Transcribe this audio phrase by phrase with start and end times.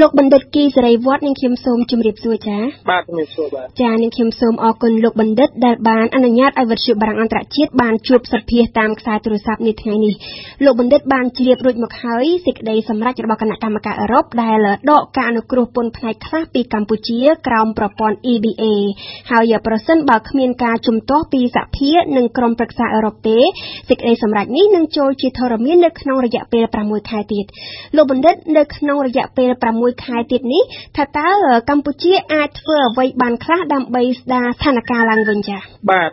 [0.00, 10.14] លោកបណ្ឌិតគីសេរីវត្តនាងខ្ញុំសូមជម្រាបសួរចា៎បាទជំរាបសួរបាទចានាងខ្ញុំសូមអរគុណលោកបណ្ឌិតដែលបានអនុញ្ញាតឲ្យវិទ្យុបារាំងអន្តរជាតិបានជួបសភាតាមខ្សែទូរស័ព្ទនាថ្ងៃនេះ
[10.64, 14.58] លោកបណ្ឌិតបានជ្រាបរួចមកហើយសេចក្តីសម្រេចរបស់គណៈកម្មការអឺរ៉ុបដែល
[14.90, 18.64] ដកការអនុគ្រោះពន្ធផ្នែកខ្លះពីកម្ពុជាក្រោមប្រព័ន្ធ EBA
[19.30, 23.38] ហើយប្រសិនបើគ្មានការជំទាស់ពីសហភាពនិងក្រុមប្រឹក្សាអឺរ៉ុបទេ
[23.88, 27.44] សេចក្តីសម្រេចនេះនឹងចូលជាធរមាននៅក្នុងរយៈពេល6ខែទៀត
[27.96, 30.62] លោកបណ្ឌិតនៅក្នុងរយៈពេល6ខែទៀតនេះ
[30.96, 31.28] ថាតើ
[31.70, 35.60] កម្ពុជាអាចធ្វើអ្វីបានខ្លះដើម្បីស្ដារស្ថានភាពឡើងវិញចា៎
[35.90, 36.10] បាទ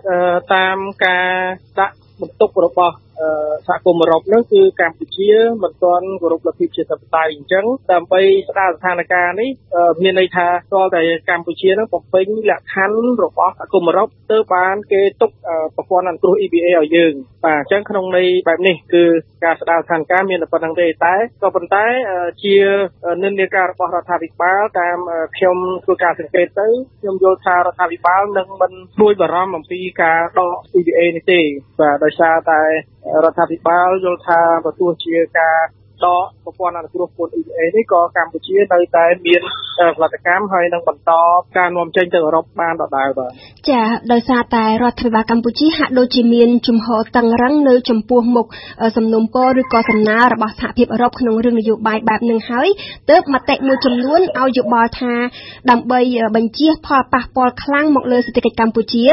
[0.54, 1.32] តាមការ
[1.80, 2.96] ដាក់បន្ទុករបស់
[3.68, 5.30] សហគមន៍អឺរ៉ុបនោះគឺកម្ពុជា
[5.64, 9.50] មិនទាន់គោរពលទ្ធិប្រជាធិបតេយ្យអញ្ចឹងដើម្បីស្ដារស្ថានភាពនេះ
[10.04, 15.32] មានន័យថាតើតែកម្ពុជានឹងបំពេញលក្ខខណ្ឌរបស់សហគមន៍អឺរ៉ុបទៅបានគេទុក
[15.76, 17.14] ប្រព័ន្ធអន្តរ EBA ឲ្យយើង
[17.46, 19.04] បាទអញ្ចឹងក្នុងន័យបែបនេះគឺ
[19.46, 21.86] ការស្ដារស្ថានភាពមានតែប៉ុណ្្នឹងទេតែក៏ប៉ុន្តែ
[22.44, 22.56] ជា
[23.24, 24.98] និន្នាការរបស់រដ្ឋាភិបាលតាម
[25.38, 26.68] ខ្ញុំធ្វើការសង្កេតទៅ
[27.02, 31.40] ខ្ញុំយល់ថារដ្ឋាភិបាលនឹងមិនព្រួយបារម្ភអំពីការដក EBA នេះទេ
[31.80, 32.62] បាទដោយសារតែ
[33.24, 35.60] រដ្ឋាភិបាលយល់ថាបើទោះជាការ
[36.06, 39.42] ដកប្រព័ន្ធអនុគ្រោះពន្ធ EBA នេះក៏កម្ពុជានៅតែមាន
[39.98, 41.12] ផលិតកម្មហើយនឹងបន្ត
[41.58, 43.32] ការនាំចេញទៅអឺរ៉ុបបានដដែលបាទ
[43.70, 48.48] ចាដោយសារតែរដ្ឋាភិបាលកម្ពុជាហាក់ដូចជាមានជំហរតឹងរឹងនៅចំពោះមុខ
[48.98, 52.68] សំណុំពរឬក៏សំណើរបស់សហភាពអឺរ៉ុបក្នុងរឿងនយោបាយបែបនឹងហើយ
[53.10, 55.14] ទើបមតិមួយចំនួនឲ្យយោបល់ថា
[55.70, 56.00] ដើម្បី
[56.36, 59.06] បញ្ជៀសផលប៉ះពាល់ខ្លាំងមកលើសេដ្ឋកិច្ចកម្ពុជា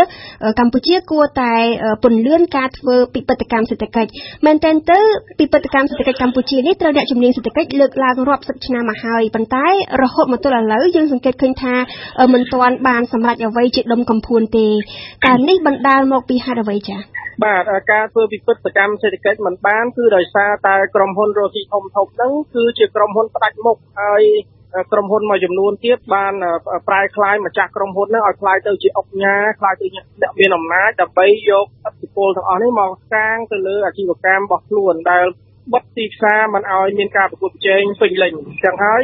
[0.60, 1.54] កម្ពុជាគួរតែ
[2.02, 4.10] ពន្លឿនការធ្វើពិពិធកម្មសេដ្ឋកិច្ច
[4.46, 4.98] មែនទែនទៅ
[5.38, 9.66] ពិពិធកម្មសេដ្ឋកិច្ចកម្ពុជានេះត្រូវអ្នកជំនាញសេដ្ឋកិច្ចលើកឡើងរាប់សិបឆ្នាំមកហើយប៉ុន្តែ
[10.02, 11.74] រហូតមកទល់ឥឡូវយើងសង្កេតឃើញថា
[12.32, 14.66] មិនទាន់បានសម្រេចអ្វីជាដុំកំភួនទេ
[15.26, 17.00] តើនេះបណ្ដាលមកពីហេតុអ្វីចា៎
[17.44, 24.22] បាទការធ្វើវិពិតកម្មសេដ្ឋកិច្ចមិនបានគឺដោយសារតែក្រុមហ៊ុនរ៉ូស៊ីធំធំហ្នឹងគឺជាក្រុមហ៊ុនផ្ដាច់មុខហើយ
[24.92, 26.34] ក្រុមហ៊ុនមួយចំនួនទៀតបាន
[26.88, 35.26] ប្រែក្លាយម្ចាស់ក្រុមហ៊ុនហ្នឹងឲ្យក្លាយទៅជាអុកញ៉ាក្លាយទៅអ្នកមានអំណាចដើម្បីយកអធិបុលទាំងអស់នេះមកសាងទៅលើអាជីវកម្មរបស់ខ្លួនដែល
[35.72, 39.02] បិទទីផ្សារមិនឲ្យមានការប្រកួតប្រជែងពេញលេញអញ្ចឹងហើយ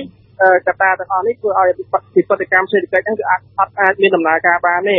[0.66, 4.92] កត្តាទាំងអស់នេះធ្វើឲ្យវិបត្តិកម្មសេដ្ឋកិច្ចហ្នឹងគឺអាចអត់អាចមានដំណើរការបានទ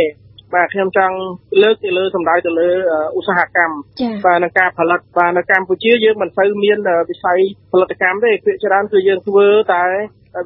[0.54, 1.16] បាទខ្ញុំចង់
[1.62, 2.70] លើកទៅលើសម្ដៅទៅលើ
[3.18, 3.76] ឧស្សាហកម្ម
[4.24, 6.78] បាទនឹងការផលិតបាទនៅកម្ពុជាយើងមិនសូវមាន
[7.10, 7.40] វិស័យ
[7.72, 9.84] ផលិតកម្មទេភាគច្រើនគឺយើងធ្វើតែ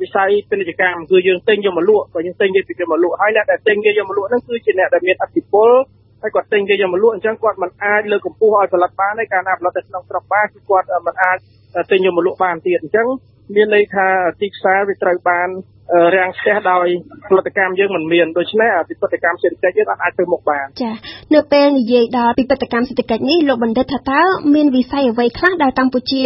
[0.02, 5.70] វិស័យពាណិជ្ជកម្មគឺយើងទិញយកមកលក់បើយើងទិញគេយកមកលក់ហើយអ្នកដែលទិញគេយកមកលក់ហ្នឹងគឺជាអ្នកដែលមានអធិបុល
[6.22, 11.36] ហើយគាត់ទិញគេយកមកលក់អញ្ចឹងគាត់មិនអាចលើកកម្ពស់ឲ្យផលិតបានទេកាលណាផលិតនៅក្នុងស្រុកបានគឺគាត់មិនអាច
[11.90, 13.06] ទិញយកមកលក់បានទៀតអញ្ចឹង
[13.54, 14.06] មានន័យថា
[14.40, 15.48] ទីផ្សារវាត្រូវបាន
[16.14, 16.86] រាំងស្ទះដោយ
[17.28, 20.92] ផលិតកម្មយើងមិនមានដូច្នេះពិពិធកម្មសេដ្ឋកិច្ចយើងអាចទៅមុខបានចា
[21.34, 24.20] នៅពេលនិយាយដល់ពិពិធកម្មសេដ្ឋកិច្ចនេះលោកបណ្ឌិតថាតើ
[24.54, 26.22] មានវិស័យអ្វីខ្លះដែលកម្ពុជា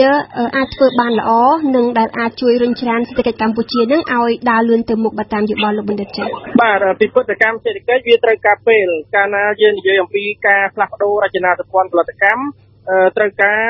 [0.56, 1.30] អាចធ្វើបានល្អ
[1.76, 6.24] និងដែលអាចជួយរុញច្រានសេដ្ឋកិច្ចកម្ពុជានឹងឲ្យដើរលឿនទៅមុខបើតាមយោបល់លោកបណ្ឌិតចា
[6.60, 12.42] បាទពិពិធកម្មសេដ្ឋកិច្ចវាត្រូវការពេលកាលណាយើងនិយាយអំពីការផ្លាស់ប្ដូររចនាសម្ព័ន្ធផលិតកម្ម
[13.16, 13.66] ត្រូវការ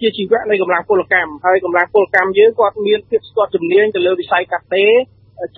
[0.00, 4.94] ជាជីវៈនៃកម្លាំងពលកម្មហើយកម្លាំងពលកម្មយើងគាត់មានភាពស្ទាត់ជំនាញទៅលើវិស័យកាត់ដេរ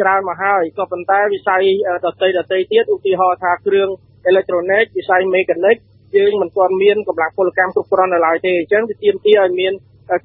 [0.01, 1.63] ច្រើនមកហើយក៏ប៉ុន្តែវិស័យ
[2.05, 3.89] ដតីដតីទៀតឧទាហរណ៍ថាគ្រឿង
[4.27, 5.77] អេឡិចត្រូនិកវិស័យមេកានិក
[6.17, 9.73] យើងមិនទាន់មានកម្លាំងពលកម្មគ្រប់គ្រាន់នៅឡើយទេអញ្ចឹងវាទាមទារឲ្យមាន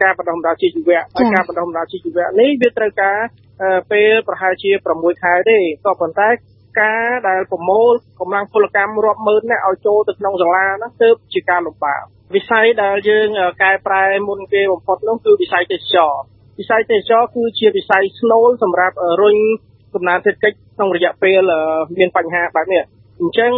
[0.04, 3.18] ការបណ្ដុះបណ្ដាលជីវៈហើយការបណ្ដុះបណ្ដាលជីវៈនេះវាត្រូវការ
[3.92, 6.30] ពេលប្រហែលជា6ខែទេក៏ប៉ុន្តែ
[6.82, 12.02] ការដែលប្រមូលកម្លាំងពលកម្មរាប់ម៉ឺននាក់ឲ្យចូលទៅក្នុងសាលានោះទើបជាការលំបាក
[12.36, 13.28] វិស័យដែលយើង
[13.64, 16.14] កែប្រែមុនគេបំផុតនោះគឺវិស័យទេសចរ
[16.60, 19.38] វិស័យទេសចរគឺជាវិស័យស្នូលសម្រាប់រុញ
[19.94, 21.42] កំណើនសេដ្ឋកិច្ចក្នុងរយៈពេល
[21.98, 22.84] មានបញ្ហាបែបនេះ
[23.22, 23.52] អញ្ចឹង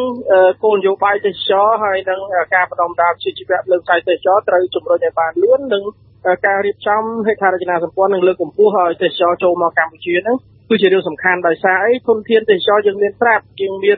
[0.63, 2.19] គោលនយោបាយទេសចរហើយនឹង
[2.55, 5.83] ការបណ្ដុំដាលជាជីវៈលើវិស័យទេសចរត្រូវជំរុញឲ្យបានលឿននិង
[6.47, 10.37] ការរៀបចំហេដ្ឋារចនាសម្ព័ន្ធនិងលើកកម្ពស់ឲ្យទេសចរចូលមកកម្ពុជាហ្នឹង
[10.69, 13.97] គឺជារឿងសំខាន់ដោយសារអីធនធានទេសចរយើងមានស្រាប់យើងមាន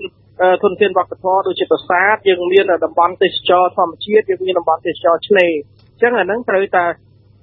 [0.63, 5.51] ធនធានវប្បធម៌ដូចជាប្រាសាទយើងមានតំបន់ទេសចរធម្មជាតិយើងមានតំបន់ទេសចរឆ្នេរ
[5.93, 6.85] អញ្ចឹងអាហ្នឹងត្រូវតែ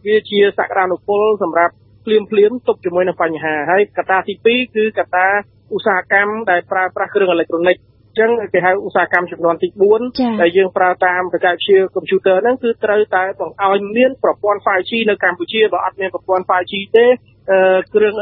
[0.07, 5.27] វាជាសក្តានុពលសម្រាប់ភ្លាមភ្លាមទប់ជាមួយនឹងបញ្ហាហើយកត្តាទី2គឺកត្តា
[5.75, 7.77] ឧស្សាហកម្មដែលប្រើប្រាស់គ្រឿងអេឡិចត្រូនិក
[8.19, 9.69] ចឹងគេហៅឧស្សាហកម្មចំនួនទី
[10.05, 17.07] 4ដែលយើងប្រើតាមបច្ចេកវិទ្យាកុំព្យូទ័រហ្នឹងគឺត្រូវតែបង្ឲ្យមានប្រព័ន្ធ 5G នៅកម្ពុជាបើអត់មានប្រព័ន្ធ 5G ទេ
[17.95, 18.15] គ្រឿង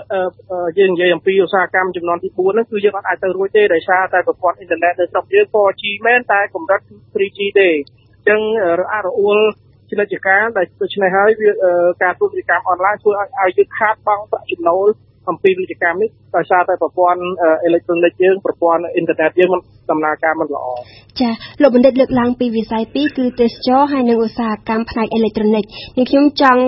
[0.78, 6.80] យើងនិយាយអំពីឧស្សាហកម្មចំនួនទី4ហ្នឹងគឺយើងអត់អាចទៅរួចទេដោយសារតែប្រព័ន្ធអ៊ីនធឺណិតនៅស្រុកយើង 4G មែនតែកម្រិត
[7.14, 8.40] 3G ទេអញ្ចឹង
[8.80, 9.38] រអាក់រអួល
[9.92, 11.50] ជានិច្ចកាលដែលដូច្នេះហើយវា
[12.02, 14.88] ការធ្វើវិកម្មអនឡាញធ្វើឲ្យឲ្យយើងខាតបង់ប្រាក់ចំណូល
[15.30, 17.20] អំពីវិជ្ជកម្មនេះដោយសារតែប្រព័ន្ធ
[17.64, 19.50] អេឡិចត្រូនិកយើងប្រព័ន្ធអ៊ីនធឺណិតយើង
[19.90, 20.66] ដំណើរការមិនល្អ
[21.20, 21.30] ចា
[21.62, 25.64] លោកបណ្ឌិតលើកឡើងពីវិស័យពីរគឺទេសចរហើយនិងឧស្សាហកម្មផ្នែកអេឡិចត្រូនិក
[25.98, 26.62] នេះខ្ញុំចង់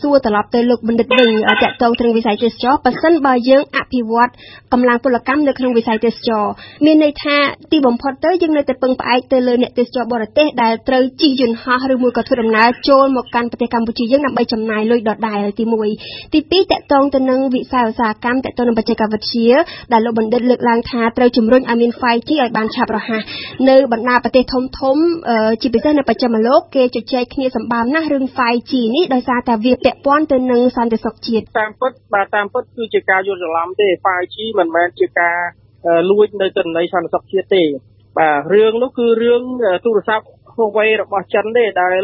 [0.00, 1.30] សួរត្រឡប់ទៅលោកបណ្ឌិតវិញ
[1.62, 4.30] តកតងទៅនឹងវិស័យទេសចរប៉ះសិនបើយើងអភិវឌ្ឍ
[4.72, 6.44] កម្លាំងពលកម្មនៅក្នុងវិស័យទេសចរ
[6.84, 7.36] មានន័យថា
[7.72, 15.64] ទីបំផុតទៅយើងនៅតែពឹងផ្អែកទៅលើអ្នកទេសចរបរទេសដែលត្រូវជិះយន្តហោះឬមួយក៏ធ្វើដំណើរចូលមកកាន់ប្រទេសកម្ពុជាយើងដើម្បីចំណាយលុយដដែលទី
[15.98, 19.50] 1ទី2តកតងទៅនឹងវិស័យឧស្សាហកម្មតកតងនឹងបច្ចេកវិទ្យា
[19.92, 23.22] ដែលលោកបណ្ឌិតលើកឡើងថាត្រូវជំរុញឲ្យមាន 5G ឲ្យបានឆាប់រហ័ស
[23.68, 24.96] នៅបណ្ដាប្រទេសធំធំ
[25.62, 35.38] ជាពិសេសនៅបច្ចិមលោកគេជជែកគ្នាសម្បើមណាស់រឿង 5G នេះដោយសារតែវាពាក់ព័ន្ធទៅនឹងសន្តិសុខជាតិតាមពិតបាទតាមពិតគឺជាការយល់ច្រឡំទេ 5G មិនមែនជាការ
[36.10, 37.62] លួចនៅទិន្នន័យសន្តិសុខជាតិទេ
[38.18, 39.42] បាទរឿងនោះគឺរឿង
[39.84, 40.24] ទូរស័ព្ទ
[40.54, 42.02] Huawei របស់ចិនទេដែល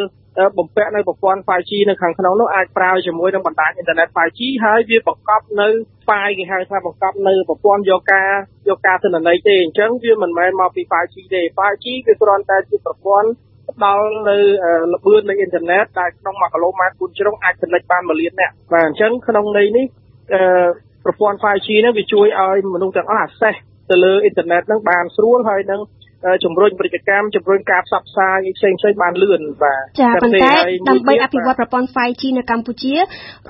[0.58, 5.68] បំពាក់នៅប្រព័ន្ធ 5G នៅខាងក្នុងនោះអាចប្រើជាមួយនឹងបណ្ដាញអ៊ីនធឺណិត 5G ហើយវាបង្កប់នៅ
[6.06, 8.30] file គេហៅថាបង្កប់នៅប្រព័ន្ធយកការ
[8.68, 13.28] យកការទិន្នន័យទេអញ្ចឹងវាមិនមែនមកពី 5G ទេ 5G វាគ្រាន់តែជាប្រព័ន្ធ
[13.68, 14.36] ផ្ដល់នៅ
[14.94, 19.86] ល្បឿននៃអ៊ីនធឺណិតដែលក្នុង1គីឡូម៉ែត្រ4ជ្រុងអាចចំណេញបាន1លានអ្នកបាទអញ្ចឹងក្នុងន័យនេះ
[21.04, 23.56] ប្រព័ន្ធ 5G នេះវាជួយឲ្យមនុស្សទាំងអស់ access
[23.90, 25.80] ទៅលើអ៊ីនធឺណិតហ្នឹងបានស្រួលហើយនឹង
[26.44, 30.52] ជំរុញពាណិជ្ជកម្មជំរុញការផ្សព្វផ្សាយផ្សេងផ្សេងបានលឿនបាទចាប៉ុន្តែ
[30.88, 33.00] ដើម្បីអភិវឌ្ឍប្រព័ន្ធ 5G នៅកម្ពុជារ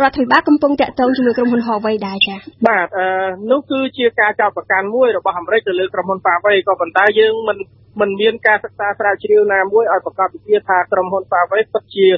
[0.08, 2.34] ដ្ឋាភិបាលកំពុងតាក់ទងជាមួយក្រុមហ៊ុន Huawei ដែរចា
[2.68, 3.06] បាទអឺ
[3.50, 7.58] នោះគឺជាការចោទប្រកាន់មួយរបស់អាមេរិកទៅលើក្រុមហ៊ុន Huawei ក៏ប៉ុន្តែយើងមិន
[8.00, 12.08] មិនមានការសិក្សាស្រាវជ្រាវណាមួយឲ្យប្រកបវិទ្យាថាក្រុមហ៊ុន Huawei ពិតជា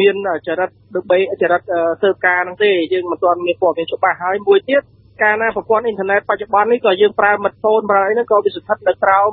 [0.00, 0.14] មាន
[0.46, 1.60] ចរិតដូចចរិត
[2.00, 4.82] ធ្វើការហ្នឹងទេយើងមិនទាន់មានព័ត៌មានច្បាស់ហើយមួយទៀត
[5.22, 9.30] ការណាប្រព័ន្ធអ៊ីនធឺណិតបច្ចុប្បន្ននេះក៏យើងប្រើមិត្តហ្វូនប្រើអីហ្នឹងក៏វាស្ថិតនៅក្រោម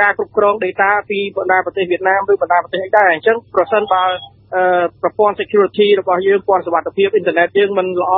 [0.00, 4.04] ការគ្រប់គ្រង data ពីបណ្ដាប្រទេសវៀតណាមឬបណ្ដាប្រទេសអីដែរអញ្ចឹងប្រសិនបើ
[5.02, 8.12] ប្រព័ន្ធ security របស់យើងព័ន្ធសុវត្ថិភាពអ៊ីនធឺណិតយើងមិនល្អ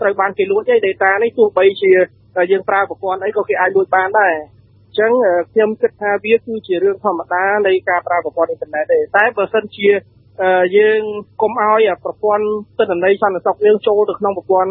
[0.00, 1.90] ត្រូវបានគេលួចទេ data នេះទោះបីជា
[2.50, 4.34] យើងប្រើប្រព័ន្ធអីក៏គេអាចលួចបានដែរ
[4.86, 5.12] អញ្ចឹង
[5.52, 9.88] ខ្ញុំគិតថាវាគឺជារឿងធម្មតានៃការប្រើប្រព័ន្ធអ៊ីនធឺណិតទេតែបើសិនជា
[10.76, 11.00] យើង
[11.42, 12.46] កុំឲ្យប្រព័ន្ធ
[12.78, 14.70] ទិន្នន័យសន្តិសុខយើងចូលទៅក្នុងប្រព័ន្ធ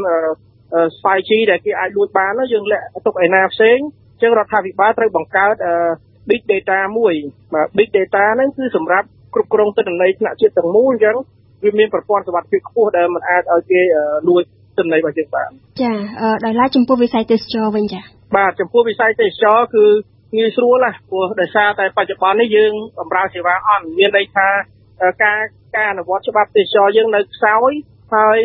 [1.04, 5.56] 5G ដែលគេអាចលួចបានយើងលាក់ទុកឯណាផ្សេងអញ្ចឹងរដ្ឋាភិបាលត្រូវបង្កើត
[6.30, 7.14] big data មួយ
[7.54, 11.16] បាទ big data ហ្នឹងគឺសម្រាប់គ្រប់គ្រងទិន្នន័យថ្នាក់ជាតិទាំងមូលអញ្ចឹង
[11.64, 13.81] វាមានប្រព័ន្ធសុវត្ថិភាពខ្ពស់ដែលមិនអាចឲ្យគេ
[14.28, 14.44] លួច
[14.78, 15.50] ទិន្នន័យរបស់យើងបាន
[15.81, 15.92] ចា
[16.46, 18.02] ដោយឡែកចំពោះវិស័យទេសចរវិញចា
[18.38, 19.86] បាទចំពោះវិស័យទេសចរគឺ
[20.38, 24.48] ងាយស្រួលណាស់ព្រោះដោយសារតែបច្ចុប្បន្ននេះយើងបម្រើសេវាអន់មានន័យថា
[25.24, 25.40] ការ
[25.75, 27.72] ការអនុវត្តច្បាប់ទេសចរយើងនៅខ្សោយ
[28.16, 28.38] ហើយ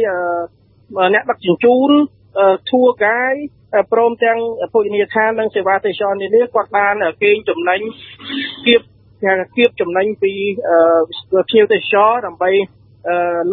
[1.14, 1.90] អ្នកដឹកជញ្ជូន
[2.68, 3.42] tour guide
[3.92, 4.38] ព្រមទាំង
[4.72, 7.80] ភោជនីយដ្ឋាននិងសេវាទេសចរនានាគាត់បានគេងចំណេញ
[8.66, 8.82] គៀប
[9.56, 10.32] គៀបចំណេញពី
[11.48, 12.50] ភ្ញៀវទេសចរដើម្បី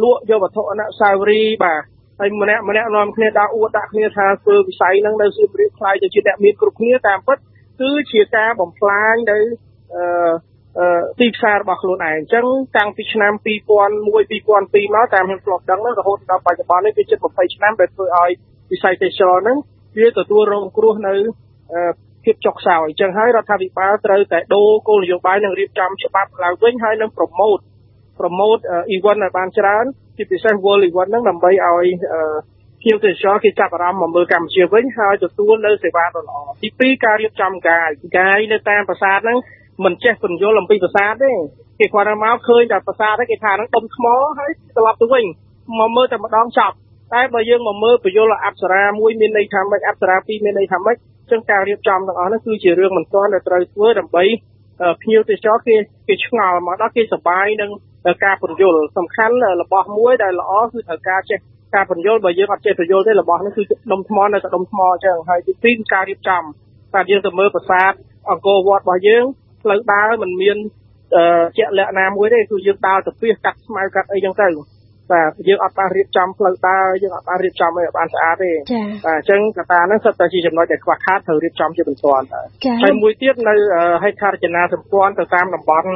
[0.03, 1.81] លក់យកវត្ថុអនុស្សាវរីយ៍បាទ
[2.19, 7.37] ហើយម្នាក់ម្នាក់នាំគ្នាដាក់អួតដាក់គ្នាថាធ្វើវិស័យហ្នឹងនៅសៀមរាបខ្លាយទៅជាអ្នកមានគ្រប់គ្នាតាមពិត
[7.81, 9.37] គឺជាការបំផ្លាញនៅ
[9.95, 12.45] អឺទីផ្សាររបស់ខ្លួនឯងអញ្ចឹង
[12.77, 18.31] តាំងពីឆ្នាំ2001 2002មកតាមខ្ញុំធ្លាប់ដឹងហ្នឹងរហូតដល់បច្ចុប្បន្ននេះវាជិត20ឆ្នាំដែលធ្វើឲ្យ
[18.71, 19.57] វិស័យទេសចរហ្នឹង
[19.99, 21.13] វាទទួលរងគ្រោះនៅ
[22.23, 27.59] ភាពចុះខ្សោយអញ្ចឹងហើយរដ្ឋាភិបាលត្រូវតែដូរគោលនយោបាយនិងរៀបចំច្បាប់ឡើងវិញហើយនឹងប្រម៉ូត
[28.19, 28.57] ប្រម៉ូត
[28.95, 29.85] event ឲ្យបានច្រើន
[30.17, 31.85] ជាពិសេស world event ហ្នឹងដើម្បីឲ្យ
[32.81, 39.37] ភ្ញៀវទេសចរគេចាប់អារម្មណ៍មកមើលកម្ពុជាវិញហើយទទួលនៅសេវាដ៏ល្អទី2ការរៀបចំកាយកាយនៅតាមប្រាសាទហ្នឹង
[39.85, 41.31] មិនចេះពន្យល់អំពីប្រាសាទទេ
[41.79, 44.05] គេគាត់ទៅមកឃើញតែប្រាសាទគេថាហ្នឹងដុំថ្ម
[44.39, 45.25] ហើយត្រឡប់ទៅវិញ
[45.79, 46.75] មកមើលតែម្ដងចប់
[47.13, 50.95] តែបើយើងមកមើលបញ្យលអប្សរាមួយមានន័យថាម៉េចអប្សរាពីរមានន័យថាម៉េច
[51.31, 54.23] ចឹងការរៀបចំទាំងអស់នោះគឺជារឿងមិនទាន់ដែលត្រូវធ្វើដើម្បី
[55.01, 55.75] ភ្ញៀវទេសចរគេ
[56.07, 57.69] គេឆ្ងល់មកដល់គេសប្បាយនឹង
[58.25, 61.39] ការពន្យល់សំខាន់របស់មួយដែលល្អគឺត្រូវការចេះ
[61.75, 66.43] ការពន្យល់បើយើងអត់ចេះពន្យល់ទេរបស់នេះគឺដុំថ្មនៅតែដុំថ្មអញ្ចឹងហើយទីពីរគឺការរៀបចំ
[66.93, 67.91] តែយើងទៅមើលប្រាសាទ
[68.29, 69.23] អង្គរវត្តរបស់យើង
[69.63, 70.57] ផ្លូវដើរមិនមាន
[71.57, 74.47] ជាក់លាក់ណាមួយទេគឺយើងដើរទៅពីកាត់ស្មៅកាត់អីចឹងទៅ
[75.11, 78.51] បាទយើងអត់បានរៀបចំផ្លូវដើរយើងអត់បានរៀបចំឲ្យបានស្អាតទេ
[79.05, 82.25] បាទអញ្ចឹងកត្តាហ្នឹងសុទ្ធតែជាចំណុចដែលខ្វះខាតត្រូវរៀបចំជាបន្ទាន់
[82.83, 83.53] ហើយមួយទៀតនៅ
[84.03, 85.89] ហេដ្ឋារចនាសម្ព័ន្ធទៅតាមតំបន់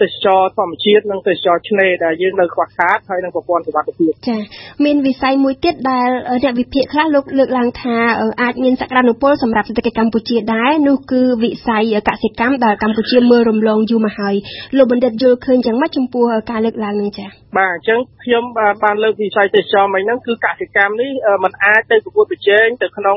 [0.00, 4.38] ទេសចរធម្មជាតិនិងទេសចរឆ្នេរដែលយើងនៅខ្វះខាតហើយនឹងប្រព័ន្ធសុវត្ថិភាពចា
[4.84, 6.08] មានវិស័យមួយទៀតដែល
[6.42, 7.96] អ្នកវិភាគខ្លះលោកលើកឡើងថា
[8.42, 14.34] អាចមានសក្តានុពលសម្រាប់សេដ្ឋកិច្ចកម្ពុជាដែរនោះគឺវិស័យកសិកម្មដែលកម្ពុជាមើលរំលងយូរមកហើយ
[14.76, 17.26] លោកបណ្ឌិតយល់ឃើញយ៉ាងម៉េចចំពោះការលើកឡើងនេះចា
[17.58, 18.44] បាទអញ្ចឹងខ្ញុំ
[18.82, 21.10] បានលើកវិស័យទេសចរមិញហ្នឹងគឺកសិកម្មនេះ
[21.44, 23.16] มันអាចទៅប្រកួតប្រជែងទៅក្នុង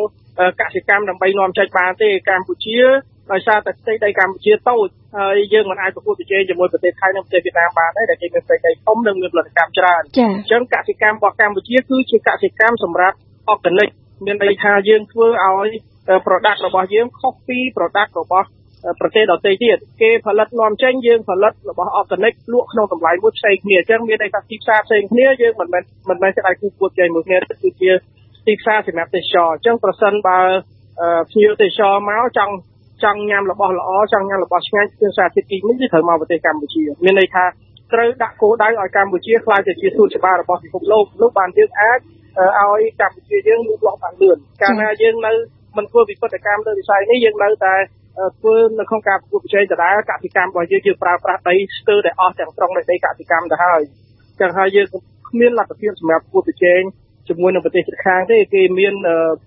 [0.62, 2.80] កសិកម្មដើម្បីនាំចេញបានទេកម្ពុជា
[3.32, 13.18] ដោយសារតែផ្ទៃដីកម្ពុជាតូចហើយយើងមិនអាចប្រកួតប្រជែងជាមួយប្រទេសថៃនិងប្រទេសវៀតណាមបានទេដែលគេមានផ្ទៃដីធំនិងមានផលិតកម្មច្រើនអញ្ចឹងកសិកម្មរបស់កម្ពុជាគឺជាកសិកម្មសម្រាប់
[13.50, 13.90] អ organic
[14.26, 15.70] មានន័យថាយើងធ្វើឲ្យ
[16.26, 18.48] product របស់យើងខុសពី product របស់
[19.00, 27.92] ប្រទេសដទៃទៀតគេផលិតនាំចេញយើងផលិតរបស់ organic លក់ក្នុងតម្លៃមួយផ្សេងគ្នាអញ្ចឹងមានន័យថាទីផ្សារផ្សេងគ្នាយើងមិនមែនមិនមែនស្ដាយគូគួតជ័យមួយគ្នាគឺជា
[28.48, 30.40] ទីផ្សារសម្រាប់ទេសចរអញ្ចឹងប្រសិនបើ
[31.32, 32.54] ភ្ញៀវទេសចរមកចង់
[33.04, 37.46] ចង់ញ៉ាំរបស់ល្អចង់ញ៉ាំរបស់ឆ្ងាញ់គឺសារជាតិទី1គឺត្រូវមកប្រទេសកម្ពុជាមានន័យថា
[37.94, 45.34] ត្រូវដាក់គោលដៅឲ្យកម្ពុជាខ្លាយទៅជាសួនច្បាររបស់ពិភពលោកនោះបានយើងអាចឲ្យកម្ពុជាយើងលូតលាស់បានលឿនកាលណាយើងនៅ
[45.78, 47.76] មិនធ្វើវិបត្តិកម្មលើវិស័យនេះយើងនៅតែ
[48.40, 53.82] ធ្វើនៅក្នុងការប្រកួតប្រជែងដដែលកសិកម្មរបស់យើងយើងប្រើប្រាស់ដីស្ទើរតែអស់ទាំងស្រុងនៃដីកសិកម្មទៅហើយ
[54.42, 54.88] ចឹងហើយយើង
[55.30, 56.82] គ្មានលទ្ធភាពសម្រាប់ប្រកួតប្រជែង
[57.30, 58.94] ជាមួយនឹងប្រទេសជិតខាងទេគេមាន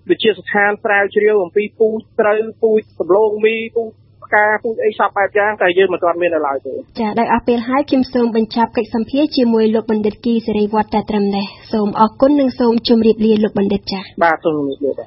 [0.09, 3.91] វិជាស្ថានស្រាវជ្រាវអំពីពូជត្រូវពូជសម្លងមីពូជ
[4.25, 15.05] ផ្កាពូជអីសពបែបយ៉ាងតែយើងមិនទាន់មាននៅឡើយទេចាដោយអស់ពេលហើយខ្ញុំសូមបញ្ចប់កិច្ចសម្ភារជាមួយលោកបណ្ឌិតគីសេរីវត្តតែត្រឹមនេះសូមអរគុណនិងសូមជម្រាបលាលោកបណ្ឌិតចាបាទសូមជម្រាបលា